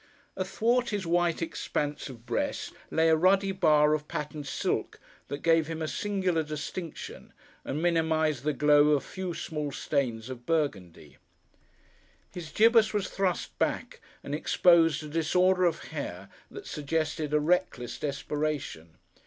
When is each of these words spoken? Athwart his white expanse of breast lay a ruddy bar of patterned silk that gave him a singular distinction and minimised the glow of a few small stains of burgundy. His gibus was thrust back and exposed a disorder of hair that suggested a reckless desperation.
Athwart 0.35 0.89
his 0.89 1.05
white 1.05 1.43
expanse 1.43 2.09
of 2.09 2.25
breast 2.25 2.73
lay 2.89 3.07
a 3.07 3.15
ruddy 3.15 3.51
bar 3.51 3.93
of 3.93 4.07
patterned 4.07 4.47
silk 4.47 4.99
that 5.27 5.43
gave 5.43 5.67
him 5.67 5.79
a 5.79 5.87
singular 5.87 6.41
distinction 6.41 7.33
and 7.63 7.83
minimised 7.83 8.41
the 8.43 8.51
glow 8.51 8.87
of 8.87 8.97
a 8.97 9.05
few 9.05 9.35
small 9.35 9.71
stains 9.71 10.27
of 10.27 10.43
burgundy. 10.43 11.17
His 12.33 12.49
gibus 12.49 12.95
was 12.95 13.09
thrust 13.09 13.55
back 13.59 14.01
and 14.23 14.33
exposed 14.33 15.03
a 15.03 15.07
disorder 15.07 15.65
of 15.65 15.89
hair 15.93 16.29
that 16.49 16.65
suggested 16.65 17.31
a 17.31 17.39
reckless 17.39 17.99
desperation. 17.99 18.97